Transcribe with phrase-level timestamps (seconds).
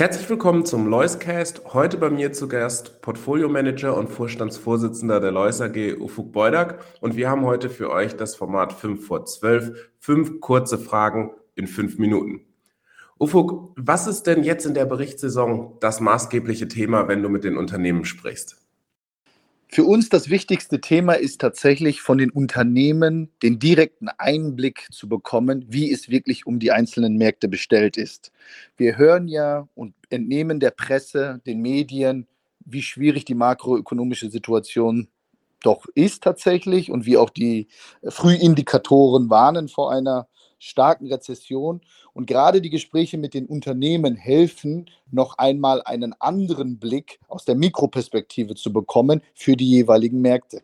[0.00, 1.74] Herzlich willkommen zum Loiscast.
[1.74, 6.82] Heute bei mir zu Gast Portfolio Manager und Vorstandsvorsitzender der Lois AG Ufuk Beudak.
[7.02, 9.90] Und wir haben heute für euch das Format 5 vor 12.
[9.98, 12.46] Fünf kurze Fragen in fünf Minuten.
[13.18, 17.58] Ufuk, was ist denn jetzt in der Berichtssaison das maßgebliche Thema, wenn du mit den
[17.58, 18.59] Unternehmen sprichst?
[19.72, 25.64] Für uns das wichtigste Thema ist tatsächlich von den Unternehmen den direkten Einblick zu bekommen,
[25.68, 28.32] wie es wirklich um die einzelnen Märkte bestellt ist.
[28.76, 32.26] Wir hören ja und entnehmen der Presse, den Medien,
[32.64, 35.06] wie schwierig die makroökonomische Situation
[35.62, 37.68] doch ist tatsächlich und wie auch die
[38.02, 40.26] Frühindikatoren warnen vor einer
[40.60, 41.80] starken Rezession.
[42.12, 47.56] Und gerade die Gespräche mit den Unternehmen helfen, noch einmal einen anderen Blick aus der
[47.56, 50.62] Mikroperspektive zu bekommen für die jeweiligen Märkte.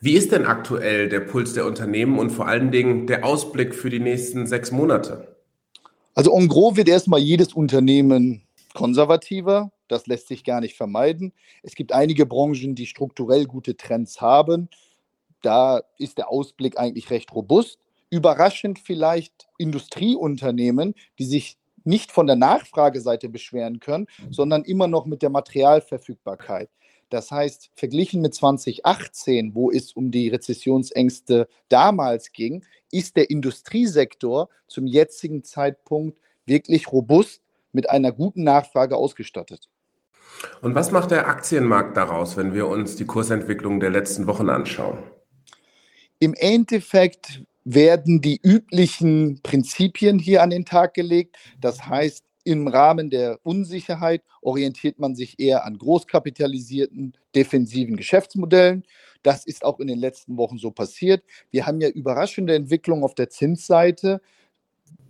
[0.00, 3.90] Wie ist denn aktuell der Puls der Unternehmen und vor allen Dingen der Ausblick für
[3.90, 5.36] die nächsten sechs Monate?
[6.14, 8.42] Also en gros wird erstmal jedes Unternehmen
[8.72, 9.70] konservativer.
[9.88, 11.32] Das lässt sich gar nicht vermeiden.
[11.62, 14.70] Es gibt einige Branchen, die strukturell gute Trends haben.
[15.42, 17.78] Da ist der Ausblick eigentlich recht robust
[18.10, 25.22] überraschend vielleicht Industrieunternehmen, die sich nicht von der Nachfrageseite beschweren können, sondern immer noch mit
[25.22, 26.68] der Materialverfügbarkeit.
[27.08, 34.48] Das heißt, verglichen mit 2018, wo es um die Rezessionsängste damals ging, ist der Industriesektor
[34.68, 39.68] zum jetzigen Zeitpunkt wirklich robust mit einer guten Nachfrage ausgestattet.
[40.62, 44.98] Und was macht der Aktienmarkt daraus, wenn wir uns die Kursentwicklung der letzten Wochen anschauen?
[46.20, 51.36] Im Endeffekt werden die üblichen Prinzipien hier an den Tag gelegt.
[51.60, 58.84] Das heißt, im Rahmen der Unsicherheit orientiert man sich eher an großkapitalisierten, defensiven Geschäftsmodellen.
[59.22, 61.22] Das ist auch in den letzten Wochen so passiert.
[61.50, 64.22] Wir haben ja überraschende Entwicklungen auf der Zinsseite,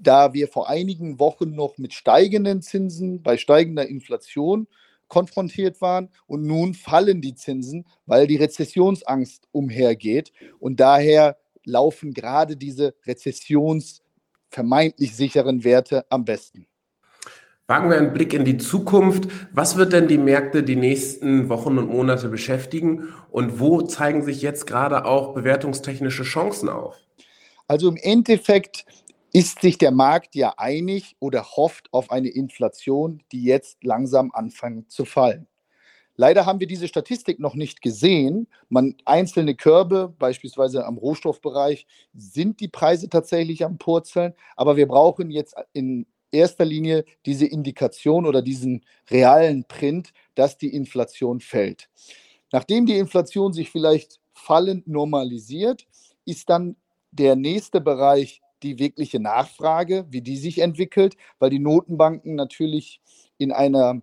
[0.00, 4.66] da wir vor einigen Wochen noch mit steigenden Zinsen bei steigender Inflation
[5.08, 11.36] konfrontiert waren und nun fallen die Zinsen, weil die Rezessionsangst umhergeht und daher
[11.70, 16.66] laufen gerade diese rezessionsvermeintlich sicheren Werte am besten.
[17.66, 19.28] Wagen wir einen Blick in die Zukunft.
[19.52, 24.42] Was wird denn die Märkte die nächsten Wochen und Monate beschäftigen und wo zeigen sich
[24.42, 26.96] jetzt gerade auch bewertungstechnische Chancen auf?
[27.68, 28.84] Also im Endeffekt
[29.32, 34.90] ist sich der Markt ja einig oder hofft auf eine Inflation, die jetzt langsam anfängt
[34.90, 35.46] zu fallen.
[36.20, 38.46] Leider haben wir diese Statistik noch nicht gesehen.
[38.68, 44.34] Man, einzelne Körbe, beispielsweise am Rohstoffbereich, sind die Preise tatsächlich am Purzeln.
[44.54, 50.74] Aber wir brauchen jetzt in erster Linie diese Indikation oder diesen realen Print, dass die
[50.74, 51.88] Inflation fällt.
[52.52, 55.86] Nachdem die Inflation sich vielleicht fallend normalisiert,
[56.26, 56.76] ist dann
[57.12, 63.00] der nächste Bereich die wirkliche Nachfrage, wie die sich entwickelt, weil die Notenbanken natürlich
[63.38, 64.02] in einer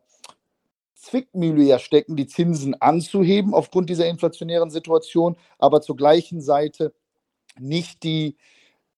[1.08, 6.94] Zwickmühle ja stecken, die Zinsen anzuheben aufgrund dieser inflationären Situation, aber zur gleichen Seite
[7.60, 8.36] nicht die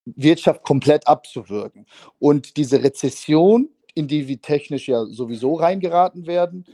[0.04, 1.86] Wirtschaft komplett abzuwirken.
[2.18, 6.64] Und diese Rezession, in die wir technisch ja sowieso reingeraten werden,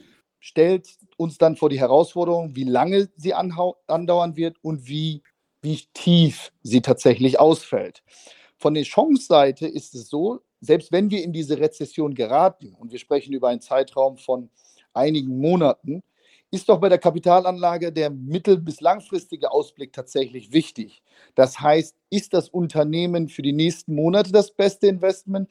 [0.40, 5.22] stellt uns dann vor die Herausforderung, wie lange sie andauern wird und wie,
[5.60, 8.02] wie tief sie tatsächlich ausfällt.
[8.58, 12.98] Von der Chance-Seite ist es so, selbst wenn wir in diese Rezession geraten, und wir
[12.98, 14.48] sprechen über einen Zeitraum von
[14.96, 16.02] einigen Monaten,
[16.50, 21.02] ist doch bei der Kapitalanlage der mittel- bis langfristige Ausblick tatsächlich wichtig.
[21.34, 25.50] Das heißt, ist das Unternehmen für die nächsten Monate das beste Investment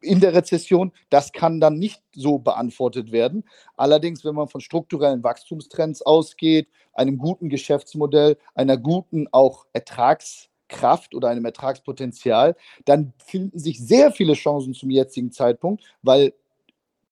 [0.00, 0.92] in der Rezession?
[1.10, 3.44] Das kann dann nicht so beantwortet werden.
[3.76, 11.28] Allerdings, wenn man von strukturellen Wachstumstrends ausgeht, einem guten Geschäftsmodell, einer guten auch Ertragskraft oder
[11.28, 16.32] einem Ertragspotenzial, dann finden sich sehr viele Chancen zum jetzigen Zeitpunkt, weil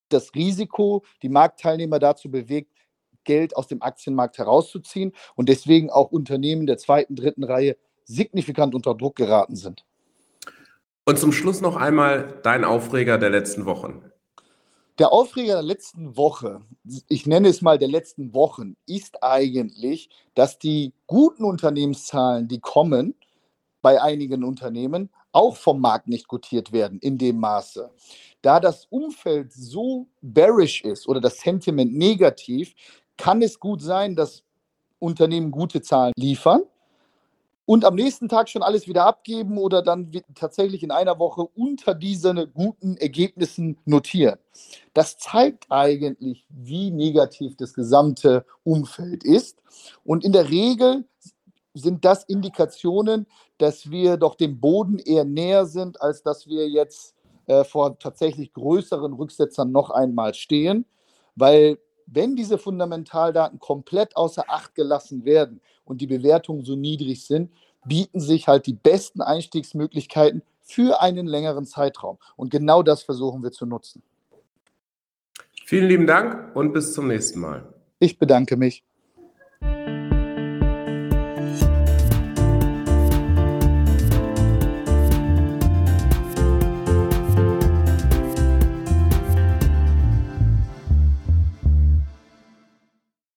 [0.08, 2.72] das Risiko die Marktteilnehmer dazu bewegt,
[3.24, 8.94] Geld aus dem Aktienmarkt herauszuziehen und deswegen auch Unternehmen der zweiten, dritten Reihe signifikant unter
[8.94, 9.84] Druck geraten sind.
[11.04, 14.02] Und zum Schluss noch einmal dein Aufreger der letzten Wochen.
[14.98, 16.60] Der Aufreger der letzten Woche,
[17.08, 23.14] ich nenne es mal der letzten Wochen, ist eigentlich, dass die guten Unternehmenszahlen, die kommen
[23.82, 27.90] bei einigen Unternehmen, auch vom Markt nicht gutiert werden in dem Maße.
[28.42, 32.74] Da das Umfeld so bearish ist oder das Sentiment negativ,
[33.16, 34.44] kann es gut sein, dass
[34.98, 36.62] Unternehmen gute Zahlen liefern
[37.68, 41.94] und am nächsten Tag schon alles wieder abgeben oder dann tatsächlich in einer Woche unter
[41.94, 44.38] diesen guten Ergebnissen notieren.
[44.94, 49.58] Das zeigt eigentlich, wie negativ das gesamte Umfeld ist.
[50.02, 51.04] Und in der Regel
[51.78, 53.26] sind das Indikationen,
[53.58, 57.14] dass wir doch dem Boden eher näher sind, als dass wir jetzt
[57.46, 60.84] äh, vor tatsächlich größeren Rücksetzern noch einmal stehen,
[61.34, 67.50] weil wenn diese Fundamentaldaten komplett außer Acht gelassen werden und die Bewertungen so niedrig sind,
[67.84, 72.18] bieten sich halt die besten Einstiegsmöglichkeiten für einen längeren Zeitraum.
[72.36, 74.02] Und genau das versuchen wir zu nutzen.
[75.64, 77.72] Vielen lieben Dank und bis zum nächsten Mal.
[77.98, 78.84] Ich bedanke mich.